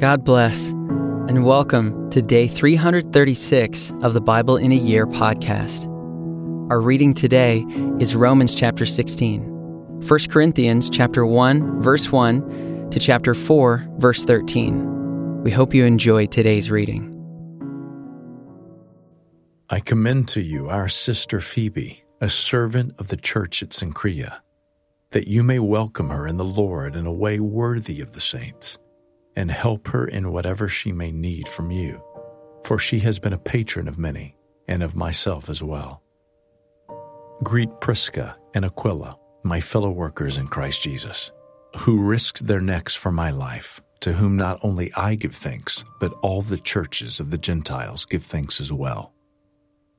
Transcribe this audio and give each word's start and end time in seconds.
God 0.00 0.24
bless, 0.24 0.70
and 0.70 1.44
welcome 1.44 2.08
to 2.08 2.22
day 2.22 2.48
336 2.48 3.92
of 4.00 4.14
the 4.14 4.20
Bible 4.22 4.56
in 4.56 4.72
a 4.72 4.74
Year 4.74 5.06
podcast. 5.06 5.86
Our 6.70 6.80
reading 6.80 7.12
today 7.12 7.66
is 7.98 8.16
Romans 8.16 8.54
chapter 8.54 8.86
16, 8.86 9.42
1 9.42 10.18
Corinthians 10.30 10.88
chapter 10.88 11.26
1, 11.26 11.82
verse 11.82 12.10
1 12.10 12.88
to 12.92 12.98
chapter 12.98 13.34
4, 13.34 13.88
verse 13.98 14.24
13. 14.24 15.42
We 15.42 15.50
hope 15.50 15.74
you 15.74 15.84
enjoy 15.84 16.24
today's 16.24 16.70
reading. 16.70 17.14
I 19.68 19.80
commend 19.80 20.28
to 20.28 20.40
you 20.40 20.70
our 20.70 20.88
sister 20.88 21.40
Phoebe, 21.40 22.04
a 22.22 22.30
servant 22.30 22.94
of 22.96 23.08
the 23.08 23.18
church 23.18 23.62
at 23.62 23.68
Cenchrea, 23.68 24.40
that 25.10 25.28
you 25.28 25.44
may 25.44 25.58
welcome 25.58 26.08
her 26.08 26.26
in 26.26 26.38
the 26.38 26.44
Lord 26.46 26.96
in 26.96 27.04
a 27.04 27.12
way 27.12 27.38
worthy 27.38 28.00
of 28.00 28.12
the 28.12 28.22
saints 28.22 28.78
and 29.36 29.50
help 29.50 29.88
her 29.88 30.06
in 30.06 30.32
whatever 30.32 30.68
she 30.68 30.92
may 30.92 31.12
need 31.12 31.48
from 31.48 31.70
you, 31.70 32.02
for 32.64 32.78
she 32.78 33.00
has 33.00 33.18
been 33.18 33.32
a 33.32 33.38
patron 33.38 33.88
of 33.88 33.98
many, 33.98 34.36
and 34.68 34.82
of 34.82 34.96
myself 34.96 35.48
as 35.48 35.62
well. 35.62 36.02
Greet 37.42 37.70
Prisca 37.80 38.36
and 38.54 38.64
Aquila, 38.64 39.16
my 39.42 39.60
fellow 39.60 39.90
workers 39.90 40.36
in 40.36 40.46
Christ 40.46 40.82
Jesus, 40.82 41.32
who 41.78 42.02
risked 42.02 42.46
their 42.46 42.60
necks 42.60 42.94
for 42.94 43.10
my 43.10 43.30
life, 43.30 43.80
to 44.00 44.12
whom 44.12 44.36
not 44.36 44.58
only 44.62 44.92
I 44.94 45.14
give 45.14 45.34
thanks, 45.34 45.84
but 46.00 46.12
all 46.22 46.42
the 46.42 46.58
churches 46.58 47.20
of 47.20 47.30
the 47.30 47.38
Gentiles 47.38 48.04
give 48.04 48.24
thanks 48.24 48.60
as 48.60 48.72
well. 48.72 49.14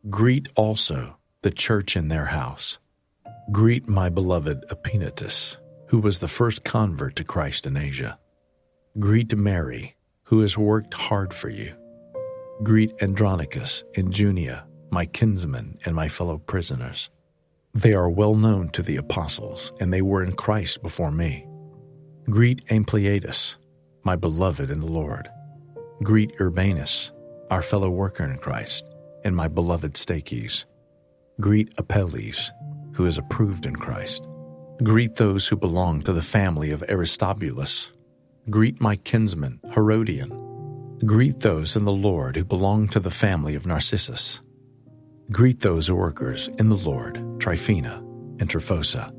Greet 0.09 0.49
also 0.55 1.17
the 1.41 1.51
church 1.51 1.95
in 1.95 2.07
their 2.07 2.25
house. 2.25 2.79
Greet 3.51 3.87
my 3.87 4.09
beloved 4.09 4.65
Epaenetus, 4.69 5.57
who 5.87 5.99
was 5.99 6.19
the 6.19 6.27
first 6.27 6.63
convert 6.63 7.15
to 7.15 7.23
Christ 7.23 7.65
in 7.65 7.75
Asia. 7.75 8.17
Greet 8.99 9.33
Mary, 9.37 9.95
who 10.23 10.41
has 10.41 10.57
worked 10.57 10.93
hard 10.93 11.33
for 11.33 11.47
you. 11.47 11.73
Greet 12.61 12.91
Andronicus 13.01 13.85
and 13.95 14.13
Junia, 14.13 14.65
my 14.89 15.05
kinsmen 15.05 15.77
and 15.85 15.95
my 15.95 16.09
fellow 16.09 16.39
prisoners. 16.39 17.09
They 17.73 17.93
are 17.93 18.09
well 18.09 18.35
known 18.35 18.67
to 18.71 18.81
the 18.81 18.97
apostles, 18.97 19.71
and 19.79 19.93
they 19.93 20.01
were 20.01 20.21
in 20.21 20.33
Christ 20.33 20.83
before 20.83 21.09
me. 21.09 21.47
Greet 22.29 22.65
Ampliatus, 22.69 23.55
my 24.03 24.17
beloved 24.17 24.69
in 24.69 24.81
the 24.81 24.91
Lord. 24.91 25.29
Greet 26.03 26.33
Urbanus, 26.41 27.13
our 27.49 27.61
fellow 27.61 27.89
worker 27.89 28.25
in 28.25 28.39
Christ, 28.39 28.83
and 29.23 29.33
my 29.33 29.47
beloved 29.47 29.93
Stachys. 29.93 30.65
Greet 31.39 31.71
Apelles, 31.77 32.51
who 32.91 33.05
is 33.05 33.17
approved 33.17 33.65
in 33.65 33.77
Christ. 33.77 34.27
Greet 34.83 35.15
those 35.15 35.47
who 35.47 35.55
belong 35.55 36.01
to 36.01 36.11
the 36.11 36.21
family 36.21 36.71
of 36.71 36.83
Aristobulus 36.89 37.90
Greet 38.49 38.81
my 38.81 38.95
kinsman, 38.95 39.59
Herodion. 39.73 40.97
Greet 41.05 41.39
those 41.39 41.75
in 41.75 41.85
the 41.85 41.91
Lord 41.91 42.35
who 42.35 42.43
belong 42.43 42.87
to 42.89 42.99
the 42.99 43.11
family 43.11 43.53
of 43.55 43.67
Narcissus. 43.67 44.41
Greet 45.31 45.59
those 45.59 45.91
workers 45.91 46.49
in 46.57 46.69
the 46.69 46.75
Lord, 46.75 47.23
Tryphena 47.39 47.97
and 48.39 48.49
Tryphosa. 48.49 49.13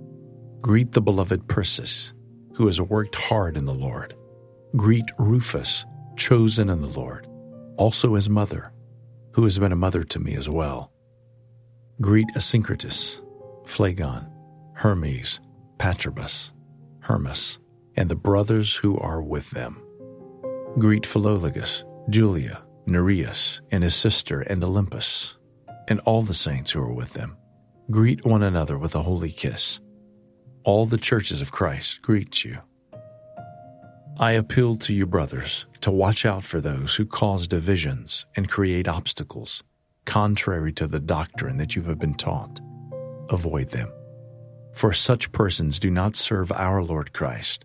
Greet 0.61 0.93
the 0.93 1.01
beloved 1.01 1.49
Persis, 1.49 2.13
who 2.55 2.67
has 2.67 2.81
worked 2.81 3.15
hard 3.15 3.57
in 3.57 3.65
the 3.65 3.75
Lord. 3.75 4.15
Greet 4.77 5.09
Rufus, 5.19 5.87
chosen 6.17 6.69
in 6.69 6.81
the 6.81 6.89
Lord, 6.89 7.29
also 7.77 8.15
his 8.15 8.29
mother, 8.29 8.73
who 9.35 9.45
has 9.45 9.59
been 9.59 9.73
a 9.73 9.77
mother 9.77 10.03
to 10.03 10.19
me 10.19 10.35
as 10.35 10.49
well. 10.49 10.93
Greet 12.01 12.27
Asyncritus, 12.35 13.21
Phlegon, 13.67 14.29
Hermes, 14.75 15.41
Patrobas, 15.79 16.51
Hermas, 17.01 17.59
and 17.97 18.09
the 18.09 18.17
brothers 18.17 18.77
who 18.77 18.97
are 18.99 19.23
with 19.23 19.51
them. 19.51 19.83
Greet 20.79 21.05
Philologus, 21.05 21.85
Julia, 22.09 22.65
Nereus, 22.87 23.61
and 23.71 23.85
his 23.85 23.95
sister, 23.95 24.41
and 24.41 24.63
Olympas, 24.63 25.35
and 25.89 26.01
all 26.01 26.23
the 26.23 26.35
saints 26.35 26.71
who 26.71 26.81
are 26.81 26.93
with 26.93 27.13
them. 27.13 27.37
Greet 27.91 28.25
one 28.25 28.43
another 28.43 28.79
with 28.79 28.95
a 28.95 29.03
holy 29.03 29.31
kiss. 29.31 29.81
All 30.65 30.87
the 30.87 30.99
churches 30.99 31.43
of 31.43 31.53
Christ 31.53 32.03
greet 32.03 32.45
you. 32.45 32.59
I 34.19 34.33
appeal 34.33 34.77
to 34.77 34.95
you, 34.95 35.07
brothers, 35.07 35.67
to 35.81 35.91
watch 35.91 36.25
out 36.25 36.45
for 36.45 36.61
those 36.61 36.95
who 36.95 37.05
cause 37.05 37.49
divisions 37.49 38.27
and 38.37 38.49
create 38.49 38.87
obstacles, 38.87 39.63
contrary 40.05 40.73
to 40.75 40.87
the 40.87 41.01
doctrine 41.01 41.57
that 41.57 41.75
you 41.75 41.83
have 41.85 41.99
been 41.99 42.15
taught. 42.15 42.61
Avoid 43.31 43.71
them. 43.71 43.93
For 44.75 44.93
such 44.93 45.33
persons 45.33 45.79
do 45.79 45.91
not 45.91 46.17
serve 46.17 46.53
our 46.53 46.83
Lord 46.83 47.13
Christ 47.13 47.65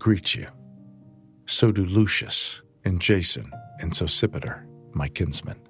greet 0.00 0.34
you. 0.34 0.46
So 1.46 1.70
do 1.70 1.84
Lucius 1.84 2.62
and 2.84 3.00
Jason 3.00 3.52
and 3.80 3.92
Sosipater, 3.92 4.64
my 4.92 5.08
kinsmen. 5.08 5.60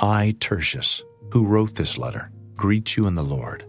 I, 0.00 0.34
Tertius, 0.40 1.04
who 1.30 1.44
wrote 1.44 1.74
this 1.74 1.98
letter, 1.98 2.32
greet 2.56 2.96
you 2.96 3.06
in 3.06 3.14
the 3.14 3.22
Lord. 3.22 3.64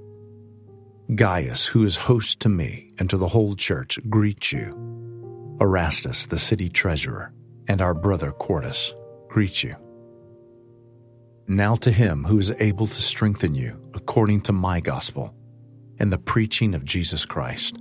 Gaius, 1.13 1.65
who 1.65 1.83
is 1.83 1.97
host 1.97 2.39
to 2.39 2.49
me 2.49 2.93
and 2.97 3.09
to 3.09 3.17
the 3.17 3.27
whole 3.27 3.53
church, 3.53 3.99
greet 4.09 4.53
you. 4.53 5.57
Erastus, 5.59 6.25
the 6.27 6.39
city 6.39 6.69
treasurer, 6.69 7.33
and 7.67 7.81
our 7.81 7.93
brother 7.93 8.31
Quartus, 8.31 8.93
greet 9.27 9.61
you. 9.61 9.75
Now 11.47 11.75
to 11.75 11.91
him 11.91 12.23
who 12.23 12.39
is 12.39 12.53
able 12.59 12.87
to 12.87 13.01
strengthen 13.01 13.55
you 13.55 13.77
according 13.93 14.41
to 14.41 14.53
my 14.53 14.79
gospel 14.79 15.35
and 15.99 16.13
the 16.13 16.17
preaching 16.17 16.73
of 16.73 16.85
Jesus 16.85 17.25
Christ 17.25 17.80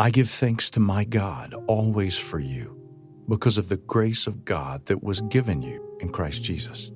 I 0.00 0.08
give 0.08 0.30
thanks 0.30 0.70
to 0.70 0.80
my 0.80 1.04
God 1.04 1.52
always 1.66 2.16
for 2.16 2.38
you, 2.38 2.74
because 3.28 3.58
of 3.58 3.68
the 3.68 3.76
grace 3.76 4.26
of 4.26 4.46
God 4.46 4.86
that 4.86 5.02
was 5.02 5.20
given 5.20 5.60
you 5.60 5.98
in 6.00 6.08
Christ 6.08 6.42
Jesus, 6.42 6.90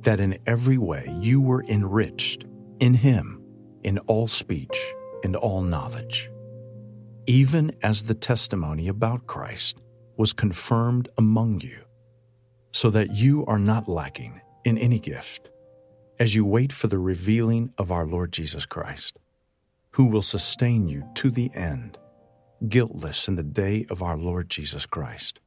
that 0.00 0.20
in 0.20 0.38
every 0.46 0.78
way 0.78 1.04
you 1.20 1.38
were 1.38 1.62
enriched 1.64 2.46
in 2.80 2.94
Him 2.94 3.44
in 3.82 3.98
all 4.06 4.26
speech 4.26 4.74
and 5.22 5.36
all 5.36 5.60
knowledge, 5.60 6.30
even 7.26 7.70
as 7.82 8.04
the 8.04 8.14
testimony 8.14 8.88
about 8.88 9.26
Christ 9.26 9.76
was 10.16 10.32
confirmed 10.32 11.10
among 11.18 11.60
you, 11.60 11.84
so 12.72 12.88
that 12.88 13.10
you 13.10 13.44
are 13.44 13.58
not 13.58 13.86
lacking 13.86 14.40
in 14.64 14.78
any 14.78 14.98
gift, 14.98 15.50
as 16.18 16.34
you 16.34 16.46
wait 16.46 16.72
for 16.72 16.86
the 16.86 16.98
revealing 16.98 17.70
of 17.76 17.92
our 17.92 18.06
Lord 18.06 18.32
Jesus 18.32 18.64
Christ, 18.64 19.18
who 19.90 20.06
will 20.06 20.22
sustain 20.22 20.88
you 20.88 21.06
to 21.16 21.30
the 21.30 21.50
end 21.52 21.98
guiltless 22.68 23.28
in 23.28 23.36
the 23.36 23.42
day 23.42 23.86
of 23.90 24.02
our 24.02 24.16
Lord 24.16 24.48
Jesus 24.48 24.86
Christ. 24.86 25.40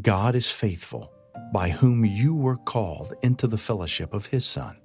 God 0.00 0.34
is 0.34 0.50
faithful, 0.50 1.12
by 1.52 1.70
whom 1.70 2.04
you 2.04 2.34
were 2.34 2.56
called 2.56 3.14
into 3.22 3.46
the 3.46 3.58
fellowship 3.58 4.12
of 4.12 4.26
his 4.26 4.44
Son, 4.44 4.78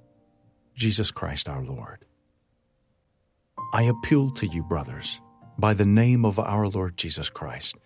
Jesus 0.74 1.10
Christ 1.10 1.48
our 1.48 1.62
Lord. 1.62 2.04
I 3.72 3.82
appeal 3.82 4.30
to 4.30 4.46
you, 4.46 4.62
brothers, 4.62 5.20
by 5.58 5.74
the 5.74 5.84
name 5.84 6.24
of 6.24 6.38
our 6.38 6.68
Lord 6.68 6.96
Jesus 6.96 7.28
Christ, 7.28 7.76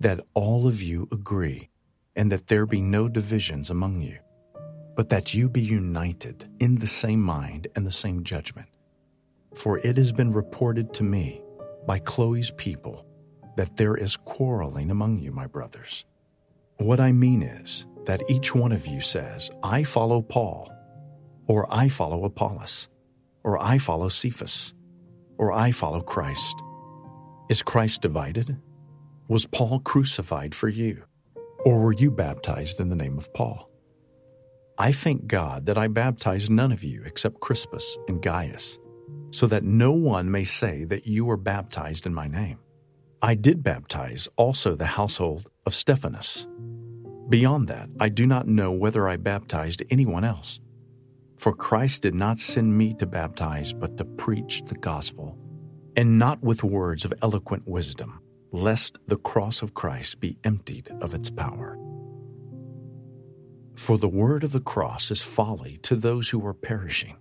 that 0.00 0.20
all 0.34 0.66
of 0.68 0.82
you 0.82 1.08
agree 1.10 1.70
and 2.14 2.30
that 2.30 2.48
there 2.48 2.66
be 2.66 2.80
no 2.80 3.08
divisions 3.08 3.70
among 3.70 4.02
you, 4.02 4.18
but 4.96 5.08
that 5.08 5.34
you 5.34 5.48
be 5.48 5.60
united 5.60 6.48
in 6.60 6.76
the 6.76 6.86
same 6.86 7.22
mind 7.22 7.68
and 7.74 7.86
the 7.86 7.90
same 7.90 8.24
judgment. 8.24 8.68
For 9.54 9.78
it 9.78 9.96
has 9.96 10.12
been 10.12 10.32
reported 10.32 10.92
to 10.94 11.02
me 11.02 11.40
by 11.86 12.00
Chloe's 12.00 12.50
people 12.50 13.06
that 13.58 13.76
there 13.76 13.96
is 13.96 14.16
quarreling 14.16 14.88
among 14.88 15.18
you, 15.18 15.32
my 15.32 15.48
brothers. 15.48 16.04
What 16.76 17.00
I 17.00 17.10
mean 17.10 17.42
is 17.42 17.88
that 18.04 18.22
each 18.30 18.54
one 18.54 18.70
of 18.70 18.86
you 18.86 19.00
says, 19.00 19.50
I 19.64 19.82
follow 19.82 20.22
Paul, 20.22 20.72
or 21.48 21.66
I 21.68 21.88
follow 21.88 22.24
Apollos, 22.24 22.88
or 23.42 23.60
I 23.60 23.78
follow 23.78 24.08
Cephas, 24.10 24.74
or 25.38 25.52
I 25.52 25.72
follow 25.72 26.00
Christ. 26.00 26.54
Is 27.50 27.60
Christ 27.60 28.00
divided? 28.00 28.56
Was 29.26 29.44
Paul 29.44 29.80
crucified 29.80 30.54
for 30.54 30.68
you? 30.68 31.02
Or 31.64 31.80
were 31.80 31.92
you 31.92 32.12
baptized 32.12 32.78
in 32.78 32.90
the 32.90 32.94
name 32.94 33.18
of 33.18 33.34
Paul? 33.34 33.68
I 34.78 34.92
thank 34.92 35.26
God 35.26 35.66
that 35.66 35.76
I 35.76 35.88
baptized 35.88 36.48
none 36.48 36.70
of 36.70 36.84
you 36.84 37.02
except 37.04 37.40
Crispus 37.40 37.98
and 38.06 38.22
Gaius, 38.22 38.78
so 39.32 39.48
that 39.48 39.64
no 39.64 39.90
one 39.90 40.30
may 40.30 40.44
say 40.44 40.84
that 40.84 41.08
you 41.08 41.24
were 41.24 41.36
baptized 41.36 42.06
in 42.06 42.14
my 42.14 42.28
name. 42.28 42.60
I 43.20 43.34
did 43.34 43.62
baptize 43.62 44.28
also 44.36 44.74
the 44.74 44.86
household 44.86 45.50
of 45.66 45.74
Stephanas. 45.74 46.46
Beyond 47.28 47.68
that, 47.68 47.88
I 48.00 48.08
do 48.08 48.26
not 48.26 48.46
know 48.46 48.72
whether 48.72 49.08
I 49.08 49.16
baptized 49.16 49.82
anyone 49.90 50.24
else. 50.24 50.60
For 51.36 51.52
Christ 51.52 52.02
did 52.02 52.14
not 52.14 52.38
send 52.38 52.76
me 52.76 52.94
to 52.94 53.06
baptize, 53.06 53.72
but 53.72 53.96
to 53.98 54.04
preach 54.04 54.62
the 54.66 54.76
gospel, 54.76 55.36
and 55.96 56.18
not 56.18 56.42
with 56.42 56.62
words 56.62 57.04
of 57.04 57.12
eloquent 57.22 57.66
wisdom 57.66 58.20
lest 58.52 58.98
the 59.06 59.16
cross 59.16 59.62
of 59.62 59.74
Christ 59.74 60.20
be 60.20 60.38
emptied 60.44 60.90
of 61.00 61.14
its 61.14 61.30
power. 61.30 61.78
For 63.76 63.98
the 63.98 64.08
word 64.08 64.42
of 64.42 64.52
the 64.52 64.60
cross 64.60 65.10
is 65.10 65.22
folly 65.22 65.78
to 65.82 65.96
those 65.96 66.30
who 66.30 66.44
are 66.46 66.54
perishing, 66.54 67.16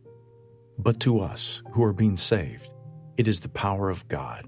but 0.80 1.00
to 1.02 1.20
us 1.20 1.62
who 1.74 1.84
are 1.84 1.94
being 1.94 2.18
saved, 2.18 2.70
it 3.18 3.28
is 3.28 3.42
the 3.42 3.50
power 3.50 3.90
of 3.90 4.08
God. 4.08 4.48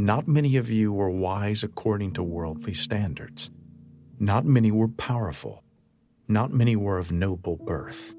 Not 0.00 0.26
many 0.26 0.56
of 0.56 0.70
you 0.70 0.94
were 0.94 1.10
wise 1.10 1.62
according 1.62 2.12
to 2.12 2.22
worldly 2.22 2.72
standards. 2.72 3.50
Not 4.18 4.46
many 4.46 4.72
were 4.72 4.88
powerful. 4.88 5.62
Not 6.26 6.50
many 6.50 6.74
were 6.74 6.98
of 6.98 7.12
noble 7.12 7.56
birth. 7.56 8.14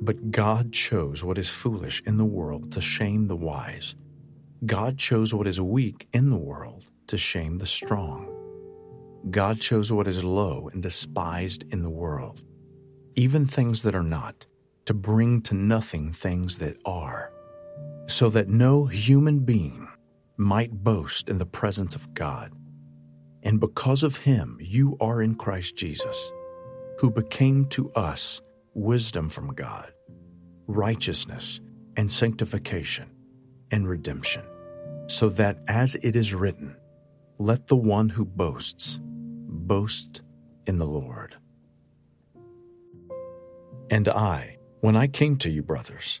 But 0.00 0.32
God 0.32 0.72
chose 0.72 1.22
what 1.22 1.38
is 1.38 1.48
foolish 1.48 2.02
in 2.04 2.16
the 2.16 2.24
world 2.24 2.72
to 2.72 2.80
shame 2.80 3.28
the 3.28 3.36
wise 3.36 3.94
God 4.66 4.98
chose 4.98 5.32
what 5.32 5.46
is 5.46 5.60
weak 5.60 6.08
in 6.12 6.30
the 6.30 6.38
world 6.38 6.88
to 7.06 7.16
shame 7.16 7.58
the 7.58 7.66
strong. 7.66 8.28
God 9.30 9.60
chose 9.60 9.92
what 9.92 10.08
is 10.08 10.24
low 10.24 10.68
and 10.72 10.82
despised 10.82 11.64
in 11.70 11.82
the 11.82 11.90
world, 11.90 12.42
even 13.14 13.46
things 13.46 13.84
that 13.84 13.94
are 13.94 14.02
not, 14.02 14.46
to 14.86 14.94
bring 14.94 15.42
to 15.42 15.54
nothing 15.54 16.12
things 16.12 16.58
that 16.58 16.76
are, 16.84 17.30
so 18.06 18.30
that 18.30 18.48
no 18.48 18.86
human 18.86 19.40
being 19.40 19.86
might 20.36 20.72
boast 20.72 21.28
in 21.28 21.38
the 21.38 21.46
presence 21.46 21.94
of 21.94 22.14
God. 22.14 22.52
And 23.42 23.60
because 23.60 24.02
of 24.02 24.16
him, 24.18 24.58
you 24.60 24.96
are 25.00 25.22
in 25.22 25.34
Christ 25.34 25.76
Jesus, 25.76 26.32
who 26.98 27.10
became 27.10 27.66
to 27.66 27.90
us 27.92 28.40
wisdom 28.74 29.28
from 29.28 29.54
God, 29.54 29.92
righteousness 30.66 31.60
and 31.96 32.10
sanctification 32.10 33.10
and 33.70 33.88
redemption 33.88 34.42
so 35.06 35.28
that 35.28 35.58
as 35.68 35.94
it 35.96 36.16
is 36.16 36.34
written, 36.34 36.76
let 37.38 37.66
the 37.66 37.76
one 37.76 38.08
who 38.08 38.24
boasts 38.24 38.98
boast 39.02 40.22
in 40.66 40.78
the 40.78 40.86
Lord. 40.86 41.36
And 43.90 44.08
I, 44.08 44.56
when 44.80 44.96
I 44.96 45.06
came 45.06 45.36
to 45.38 45.50
you, 45.50 45.62
brothers, 45.62 46.20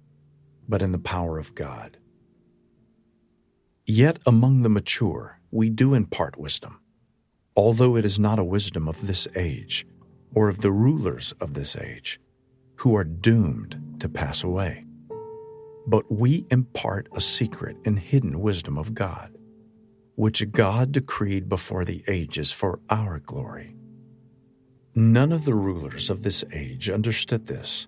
but 0.71 0.81
in 0.81 0.91
the 0.91 1.05
power 1.15 1.37
of 1.37 1.53
God. 1.53 1.97
Yet 3.85 4.17
among 4.25 4.63
the 4.63 4.69
mature 4.69 5.39
we 5.51 5.69
do 5.69 5.93
impart 5.93 6.39
wisdom, 6.39 6.79
although 7.55 7.95
it 7.95 8.05
is 8.05 8.17
not 8.17 8.39
a 8.39 8.43
wisdom 8.57 8.87
of 8.87 9.05
this 9.05 9.27
age 9.35 9.85
or 10.33 10.49
of 10.49 10.61
the 10.61 10.71
rulers 10.71 11.33
of 11.39 11.53
this 11.53 11.75
age, 11.75 12.19
who 12.77 12.95
are 12.95 13.03
doomed 13.03 13.97
to 13.99 14.09
pass 14.09 14.43
away 14.43 14.85
but 15.87 16.11
we 16.11 16.45
impart 16.51 17.07
a 17.13 17.21
secret 17.21 17.77
and 17.85 17.99
hidden 17.99 18.39
wisdom 18.39 18.77
of 18.77 18.93
God, 18.93 19.35
which 20.15 20.51
God 20.51 20.91
decreed 20.91 21.49
before 21.49 21.85
the 21.85 22.03
ages 22.07 22.51
for 22.51 22.79
our 22.89 23.19
glory. 23.19 23.75
None 24.93 25.31
of 25.31 25.45
the 25.45 25.55
rulers 25.55 26.09
of 26.09 26.23
this 26.23 26.43
age 26.53 26.89
understood 26.89 27.47
this, 27.47 27.87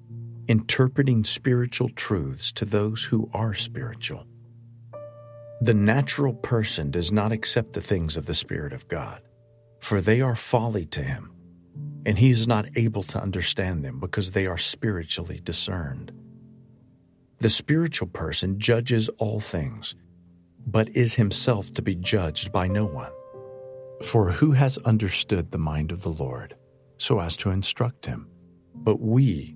interpreting 0.51 1.23
spiritual 1.23 1.87
truths 1.87 2.51
to 2.51 2.65
those 2.65 3.05
who 3.05 3.29
are 3.33 3.53
spiritual. 3.53 4.25
The 5.61 5.73
natural 5.73 6.33
person 6.33 6.91
does 6.91 7.09
not 7.09 7.31
accept 7.31 7.71
the 7.71 7.79
things 7.79 8.17
of 8.17 8.25
the 8.25 8.33
Spirit 8.33 8.73
of 8.73 8.89
God, 8.89 9.21
for 9.79 10.01
they 10.01 10.19
are 10.19 10.35
folly 10.35 10.85
to 10.87 11.01
him, 11.01 11.31
and 12.05 12.17
he 12.17 12.31
is 12.31 12.49
not 12.49 12.65
able 12.75 13.03
to 13.03 13.21
understand 13.21 13.85
them 13.85 14.01
because 14.01 14.31
they 14.31 14.45
are 14.45 14.57
spiritually 14.57 15.39
discerned. 15.41 16.11
The 17.39 17.47
spiritual 17.47 18.09
person 18.09 18.59
judges 18.59 19.07
all 19.19 19.39
things, 19.39 19.95
but 20.67 20.89
is 20.89 21.13
himself 21.13 21.71
to 21.75 21.81
be 21.81 21.95
judged 21.95 22.51
by 22.51 22.67
no 22.67 22.83
one. 22.83 23.13
For 24.03 24.31
who 24.31 24.51
has 24.51 24.77
understood 24.79 25.51
the 25.51 25.57
mind 25.57 25.93
of 25.93 26.01
the 26.01 26.09
Lord 26.09 26.57
so 26.97 27.21
as 27.21 27.37
to 27.37 27.51
instruct 27.51 28.05
him? 28.05 28.27
But 28.75 28.99
we 28.99 29.55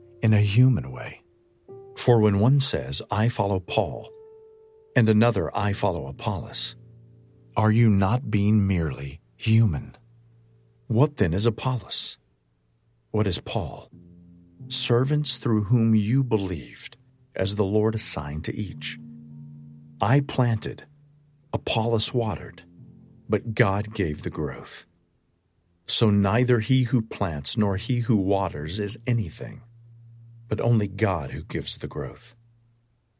in 0.21 0.33
a 0.33 0.39
human 0.41 0.91
way? 0.91 1.21
For 1.95 2.19
when 2.19 2.39
one 2.39 2.59
says, 2.59 3.01
I 3.11 3.29
follow 3.29 3.59
Paul, 3.59 4.09
and 4.95 5.09
another 5.09 5.55
I 5.55 5.73
follow 5.73 6.07
Apollos. 6.07 6.75
Are 7.55 7.71
you 7.71 7.89
not 7.89 8.31
being 8.31 8.65
merely 8.65 9.21
human? 9.35 9.95
What 10.87 11.17
then 11.17 11.33
is 11.33 11.45
Apollos? 11.45 12.17
What 13.11 13.27
is 13.27 13.39
Paul? 13.39 13.89
Servants 14.67 15.37
through 15.37 15.65
whom 15.65 15.95
you 15.95 16.23
believed, 16.23 16.97
as 17.35 17.55
the 17.55 17.65
Lord 17.65 17.95
assigned 17.95 18.45
to 18.45 18.55
each. 18.55 18.97
I 19.99 20.21
planted, 20.21 20.85
Apollos 21.53 22.13
watered, 22.13 22.63
but 23.27 23.53
God 23.53 23.93
gave 23.93 24.23
the 24.23 24.29
growth. 24.29 24.85
So 25.87 26.09
neither 26.09 26.59
he 26.59 26.83
who 26.83 27.01
plants 27.01 27.57
nor 27.57 27.75
he 27.75 27.99
who 27.99 28.15
waters 28.15 28.79
is 28.79 28.97
anything, 29.05 29.61
but 30.51 30.59
only 30.59 30.89
God 30.89 31.31
who 31.31 31.43
gives 31.43 31.77
the 31.77 31.87
growth. 31.87 32.35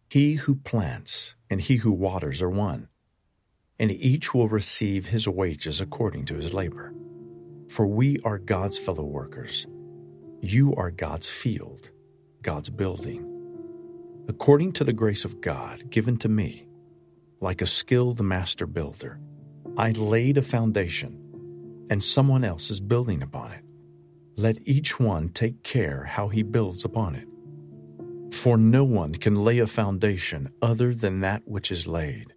He 0.09 0.33
who 0.33 0.53
plants 0.53 1.33
and 1.49 1.61
he 1.61 1.77
who 1.77 1.93
waters 1.93 2.41
are 2.41 2.49
one, 2.49 2.89
and 3.79 3.89
each 3.89 4.33
will 4.33 4.49
receive 4.49 5.05
his 5.05 5.29
wages 5.29 5.79
according 5.79 6.25
to 6.25 6.35
his 6.35 6.53
labor. 6.53 6.93
For 7.69 7.87
we 7.87 8.19
are 8.25 8.37
God's 8.37 8.77
fellow 8.77 9.05
workers. 9.05 9.65
You 10.41 10.75
are 10.75 10.91
God's 10.91 11.29
field, 11.29 11.91
God's 12.41 12.69
building. 12.69 13.25
According 14.27 14.73
to 14.73 14.83
the 14.83 14.91
grace 14.91 15.23
of 15.23 15.39
God 15.39 15.89
given 15.89 16.17
to 16.17 16.27
me, 16.27 16.67
like 17.39 17.61
a 17.61 17.65
skilled 17.65 18.19
master 18.19 18.67
builder, 18.67 19.21
I 19.77 19.91
laid 19.91 20.37
a 20.37 20.41
foundation, 20.41 21.87
and 21.89 22.03
someone 22.03 22.43
else 22.43 22.69
is 22.69 22.81
building 22.81 23.23
upon 23.23 23.53
it. 23.53 23.63
Let 24.37 24.65
each 24.65 24.99
one 24.99 25.29
take 25.29 25.61
care 25.63 26.05
how 26.05 26.29
he 26.29 26.41
builds 26.41 26.85
upon 26.85 27.15
it. 27.15 27.27
For 28.33 28.57
no 28.57 28.83
one 28.85 29.13
can 29.13 29.43
lay 29.43 29.59
a 29.59 29.67
foundation 29.67 30.49
other 30.61 30.93
than 30.93 31.19
that 31.19 31.41
which 31.45 31.69
is 31.69 31.85
laid, 31.85 32.33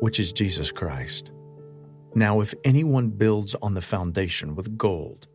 which 0.00 0.18
is 0.18 0.32
Jesus 0.32 0.72
Christ. 0.72 1.30
Now, 2.14 2.40
if 2.40 2.54
anyone 2.64 3.08
builds 3.08 3.54
on 3.62 3.74
the 3.74 3.80
foundation 3.80 4.56
with 4.56 4.76
gold, 4.76 5.28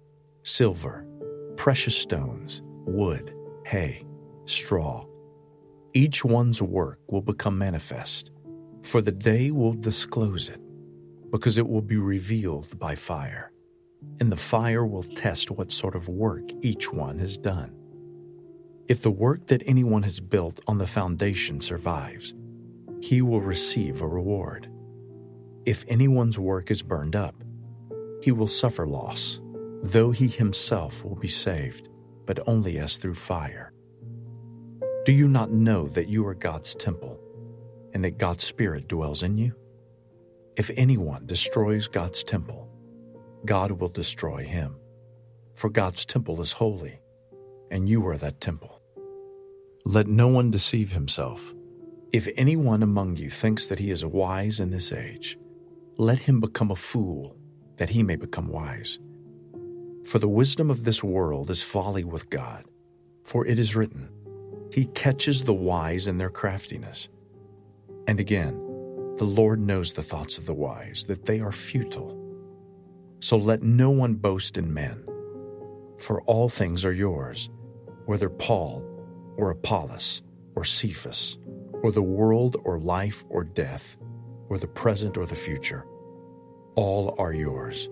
silver, 0.44 1.08
precious 1.56 1.98
stones, 1.98 2.62
wood, 2.86 3.34
hay, 3.65 4.03
straw, 4.46 5.06
each 5.94 6.24
one's 6.24 6.62
work 6.62 7.00
will 7.08 7.22
become 7.22 7.58
manifest, 7.58 8.32
for 8.84 9.01
the 9.01 9.12
day 9.12 9.51
will 9.51 9.74
disclose 9.74 10.50
it, 10.50 10.62
because 11.32 11.58
it 11.58 11.67
will 11.67 11.82
be 11.82 11.98
revealed 11.98 12.77
by 12.77 12.94
fire, 12.94 13.51
and 14.20 14.32
the 14.32 14.38
fire 14.38 14.86
will 14.86 15.04
test 15.04 15.51
what 15.51 15.72
sort 15.72 15.96
of 15.96 16.08
work 16.08 16.44
each 16.62 16.92
one 16.92 17.20
has 17.20 17.38
done. 17.38 17.74
If 18.88 19.01
the 19.01 19.12
work 19.12 19.48
that 19.48 19.63
anyone 19.66 20.04
has 20.04 20.20
built 20.20 20.60
on 20.68 20.77
the 20.77 20.88
foundation 20.88 21.60
survives, 21.60 22.34
he 23.01 23.22
will 23.22 23.42
receive 23.42 24.01
a 24.01 24.08
reward. 24.08 24.70
If 25.66 25.84
anyone's 25.88 26.39
work 26.39 26.72
is 26.72 26.82
burned 26.82 27.16
up, 27.16 27.36
he 28.24 28.32
will 28.32 28.48
suffer 28.48 28.88
loss, 28.88 29.42
though 29.84 30.12
he 30.12 30.27
himself 30.27 31.04
will 31.04 31.16
be 31.16 31.27
saved, 31.27 31.89
but 32.25 32.39
only 32.48 32.77
as 32.77 32.98
through 32.98 33.16
fire. 33.16 33.74
Do 35.06 35.12
you 35.12 35.27
not 35.27 35.51
know 35.51 35.88
that 35.89 36.08
you 36.08 36.25
are 36.27 36.34
God's 36.34 36.74
temple, 36.74 37.20
and 37.94 38.04
that 38.04 38.18
God's 38.18 38.44
Spirit 38.44 38.88
dwells 38.88 39.24
in 39.24 39.38
you? 39.38 39.54
If 40.58 40.72
anyone 40.75 41.25
destroys 41.25 41.88
God's 41.88 42.24
temple, 42.24 42.70
God 43.46 43.72
will 43.72 43.89
destroy 43.89 44.46
him, 44.46 44.75
for 45.56 45.70
God's 45.70 46.06
temple 46.06 46.41
is 46.41 46.53
holy, 46.53 47.00
and 47.72 47.88
you 47.88 48.06
are 48.08 48.17
that 48.17 48.41
temple. 48.41 48.82
Let 49.86 50.08
no 50.08 50.27
one 50.27 50.51
deceive 50.51 50.91
himself. 50.91 51.53
If 52.12 52.27
anyone 52.36 52.84
among 52.84 53.17
you 53.17 53.29
thinks 53.29 53.65
that 53.67 53.79
he 53.79 53.91
is 53.91 54.06
wise 54.06 54.60
in 54.60 54.72
this 54.72 54.91
age, 54.91 55.38
let 55.98 56.20
him 56.20 56.39
become 56.39 56.72
a 56.72 56.75
fool, 56.75 57.36
that 57.77 57.89
he 57.89 58.03
may 58.03 58.15
become 58.15 58.48
wise. 58.48 59.00
For 60.06 60.20
the 60.20 60.29
wisdom 60.29 60.72
of 60.72 60.84
this 60.84 61.03
world 61.03 61.50
is 61.50 61.62
folly 61.62 62.03
with 62.03 62.29
God. 62.29 62.63
For 63.24 63.46
it 63.46 63.60
is 63.60 63.75
written, 63.75 64.10
He 64.72 64.86
catches 64.86 65.44
the 65.44 65.53
wise 65.53 66.08
in 66.08 66.17
their 66.17 66.29
craftiness. 66.29 67.10
And 68.08 68.20
again, 68.20 68.56
the 69.17 69.25
Lord 69.25 69.60
knows 69.60 69.94
the 69.94 70.03
thoughts 70.03 70.38
of 70.38 70.46
the 70.46 70.53
wise, 70.53 71.06
that 71.08 71.25
they 71.25 71.41
are 71.41 71.51
futile. 71.51 72.16
So 73.19 73.38
let 73.38 73.63
no 73.63 73.89
one 73.89 74.15
boast 74.15 74.57
in 74.57 74.74
men, 74.74 75.03
for 75.97 76.21
all 76.24 76.50
things 76.50 76.86
are 76.86 76.93
yours, 76.93 77.50
whether 78.05 78.29
Paul 78.29 78.83
or 79.38 79.50
Apollos 79.51 80.21
or 80.55 80.63
Cephas, 80.63 81.38
or 81.83 81.91
the 81.91 82.01
world 82.01 82.57
or 82.63 82.79
life 82.79 83.24
or 83.29 83.43
death, 83.43 83.97
or 84.50 84.57
the 84.57 84.67
present 84.67 85.17
or 85.17 85.25
the 85.25 85.36
future. 85.36 85.86
All 86.75 87.15
are 87.17 87.33
yours, 87.33 87.89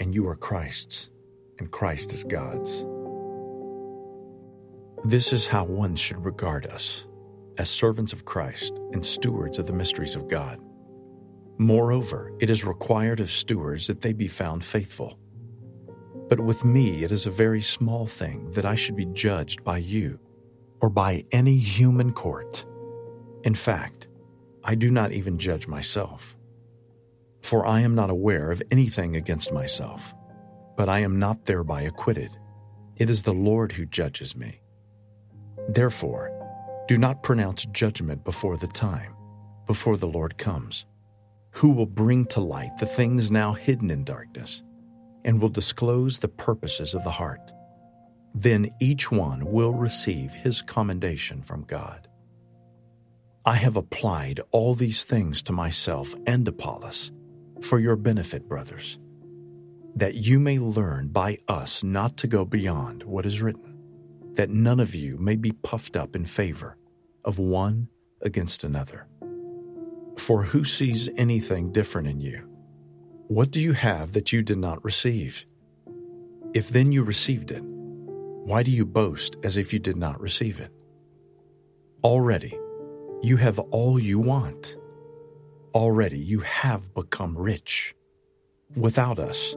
and 0.00 0.14
you 0.14 0.26
are 0.28 0.36
Christ's, 0.36 1.10
and 1.58 1.70
Christ 1.70 2.12
is 2.12 2.24
God's. 2.24 2.84
This 5.04 5.32
is 5.32 5.46
how 5.46 5.64
one 5.64 5.94
should 5.94 6.24
regard 6.24 6.66
us, 6.66 7.06
as 7.58 7.68
servants 7.68 8.12
of 8.12 8.24
Christ 8.24 8.72
and 8.92 9.04
stewards 9.04 9.58
of 9.58 9.66
the 9.66 9.72
mysteries 9.72 10.14
of 10.14 10.28
God. 10.28 10.58
Moreover, 11.58 12.32
it 12.38 12.50
is 12.50 12.64
required 12.64 13.18
of 13.18 13.30
stewards 13.30 13.88
that 13.88 14.00
they 14.00 14.12
be 14.12 14.28
found 14.28 14.62
faithful. 14.62 15.18
But 16.28 16.40
with 16.40 16.64
me 16.64 17.02
it 17.02 17.10
is 17.10 17.26
a 17.26 17.30
very 17.30 17.62
small 17.62 18.06
thing 18.06 18.52
that 18.52 18.64
I 18.64 18.76
should 18.76 18.94
be 18.94 19.06
judged 19.06 19.64
by 19.64 19.78
you 19.78 20.20
or 20.80 20.88
by 20.88 21.24
any 21.32 21.56
human 21.56 22.12
court. 22.12 22.64
In 23.42 23.54
fact, 23.54 24.06
I 24.62 24.76
do 24.76 24.90
not 24.90 25.12
even 25.12 25.38
judge 25.38 25.66
myself. 25.66 26.36
For 27.42 27.66
I 27.66 27.80
am 27.80 27.94
not 27.94 28.10
aware 28.10 28.52
of 28.52 28.62
anything 28.70 29.16
against 29.16 29.52
myself, 29.52 30.14
but 30.76 30.88
I 30.88 31.00
am 31.00 31.18
not 31.18 31.46
thereby 31.46 31.82
acquitted. 31.82 32.36
It 32.96 33.10
is 33.10 33.22
the 33.22 33.34
Lord 33.34 33.72
who 33.72 33.86
judges 33.86 34.36
me. 34.36 34.60
Therefore, 35.68 36.30
do 36.86 36.98
not 36.98 37.22
pronounce 37.22 37.64
judgment 37.66 38.24
before 38.24 38.56
the 38.56 38.66
time, 38.68 39.14
before 39.66 39.96
the 39.96 40.06
Lord 40.06 40.38
comes, 40.38 40.86
who 41.58 41.70
will 41.70 41.86
bring 41.86 42.24
to 42.26 42.40
light 42.40 42.76
the 42.78 42.86
things 42.86 43.30
now 43.30 43.52
hidden 43.52 43.90
in 43.90 44.04
darkness, 44.04 44.62
and 45.24 45.40
will 45.40 45.48
disclose 45.48 46.18
the 46.18 46.28
purposes 46.28 46.94
of 46.94 47.04
the 47.04 47.10
heart 47.10 47.52
then 48.34 48.70
each 48.80 49.10
one 49.10 49.44
will 49.50 49.72
receive 49.72 50.32
his 50.32 50.62
commendation 50.62 51.42
from 51.42 51.64
God. 51.64 52.08
I 53.44 53.54
have 53.54 53.76
applied 53.76 54.40
all 54.50 54.74
these 54.74 55.04
things 55.04 55.42
to 55.44 55.52
myself 55.52 56.14
and 56.26 56.46
Apollos 56.46 57.10
for 57.62 57.78
your 57.78 57.96
benefit, 57.96 58.48
brothers, 58.48 58.98
that 59.96 60.14
you 60.14 60.38
may 60.38 60.58
learn 60.58 61.08
by 61.08 61.38
us 61.48 61.82
not 61.82 62.16
to 62.18 62.26
go 62.26 62.44
beyond 62.44 63.02
what 63.02 63.26
is 63.26 63.42
written, 63.42 63.76
that 64.34 64.50
none 64.50 64.78
of 64.78 64.94
you 64.94 65.18
may 65.18 65.34
be 65.34 65.52
puffed 65.52 65.96
up 65.96 66.14
in 66.14 66.24
favor 66.24 66.76
of 67.24 67.38
one 67.38 67.88
against 68.22 68.62
another. 68.62 69.08
For 70.18 70.42
who 70.42 70.64
sees 70.64 71.08
anything 71.16 71.72
different 71.72 72.08
in 72.08 72.20
you? 72.20 72.42
What 73.28 73.50
do 73.50 73.60
you 73.60 73.72
have 73.72 74.12
that 74.12 74.32
you 74.32 74.42
did 74.42 74.58
not 74.58 74.84
receive? 74.84 75.46
If 76.54 76.68
then 76.68 76.92
you 76.92 77.02
received 77.02 77.50
it, 77.50 77.62
why 77.62 78.62
do 78.62 78.70
you 78.70 78.84
boast 78.84 79.36
as 79.44 79.56
if 79.56 79.72
you 79.72 79.78
did 79.78 79.96
not 79.96 80.20
receive 80.20 80.60
it? 80.60 80.70
Already, 82.02 82.58
you 83.22 83.36
have 83.36 83.58
all 83.58 83.98
you 83.98 84.18
want. 84.18 84.76
Already, 85.74 86.18
you 86.18 86.40
have 86.40 86.92
become 86.94 87.36
rich. 87.36 87.94
Without 88.76 89.18
us, 89.18 89.54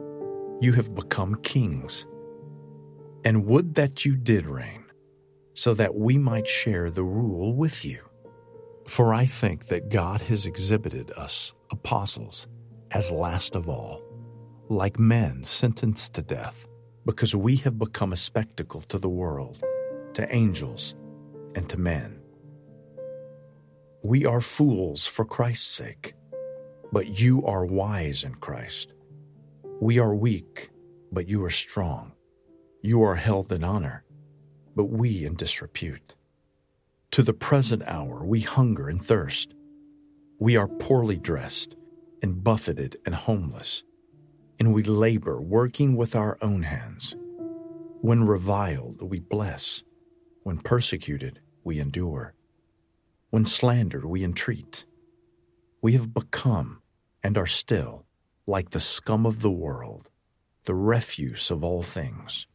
you 0.60 0.72
have 0.74 0.94
become 0.94 1.34
kings. 1.36 2.06
And 3.24 3.46
would 3.46 3.74
that 3.74 4.04
you 4.04 4.16
did 4.16 4.46
reign, 4.46 4.84
so 5.54 5.74
that 5.74 5.94
we 5.94 6.16
might 6.18 6.46
share 6.46 6.90
the 6.90 7.04
rule 7.04 7.54
with 7.54 7.84
you. 7.84 8.02
For 8.92 9.14
I 9.14 9.24
think 9.24 9.68
that 9.68 9.88
God 9.88 10.20
has 10.20 10.44
exhibited 10.44 11.12
us, 11.12 11.54
apostles, 11.70 12.46
as 12.90 13.10
last 13.10 13.56
of 13.56 13.66
all, 13.66 14.02
like 14.68 14.98
men 14.98 15.44
sentenced 15.44 16.12
to 16.16 16.22
death, 16.22 16.68
because 17.06 17.34
we 17.34 17.56
have 17.64 17.78
become 17.78 18.12
a 18.12 18.16
spectacle 18.16 18.82
to 18.82 18.98
the 18.98 19.08
world, 19.08 19.64
to 20.12 20.30
angels, 20.30 20.94
and 21.54 21.66
to 21.70 21.80
men. 21.80 22.20
We 24.04 24.26
are 24.26 24.42
fools 24.42 25.06
for 25.06 25.24
Christ's 25.24 25.70
sake, 25.74 26.12
but 26.92 27.18
you 27.18 27.46
are 27.46 27.64
wise 27.64 28.24
in 28.24 28.34
Christ. 28.34 28.92
We 29.80 30.00
are 30.00 30.14
weak, 30.14 30.68
but 31.10 31.30
you 31.30 31.42
are 31.46 31.56
strong. 31.66 32.12
You 32.82 33.02
are 33.04 33.16
held 33.16 33.50
in 33.52 33.64
honor, 33.64 34.04
but 34.76 34.90
we 34.90 35.24
in 35.24 35.34
disrepute. 35.34 36.14
To 37.12 37.22
the 37.22 37.34
present 37.34 37.82
hour 37.86 38.24
we 38.24 38.40
hunger 38.40 38.88
and 38.88 39.00
thirst. 39.04 39.52
We 40.40 40.56
are 40.56 40.66
poorly 40.66 41.18
dressed 41.18 41.76
and 42.22 42.42
buffeted 42.42 42.96
and 43.04 43.14
homeless, 43.14 43.84
and 44.58 44.72
we 44.72 44.82
labor 44.82 45.38
working 45.38 45.94
with 45.94 46.16
our 46.16 46.38
own 46.40 46.62
hands. 46.62 47.14
When 48.00 48.24
reviled, 48.24 49.02
we 49.02 49.20
bless. 49.20 49.84
When 50.42 50.56
persecuted, 50.56 51.40
we 51.62 51.78
endure. 51.80 52.32
When 53.28 53.44
slandered, 53.44 54.06
we 54.06 54.24
entreat. 54.24 54.86
We 55.82 55.92
have 55.92 56.14
become 56.14 56.80
and 57.22 57.36
are 57.36 57.46
still 57.46 58.06
like 58.46 58.70
the 58.70 58.80
scum 58.80 59.26
of 59.26 59.42
the 59.42 59.50
world, 59.50 60.08
the 60.64 60.74
refuse 60.74 61.50
of 61.50 61.62
all 61.62 61.82
things. 61.82 62.46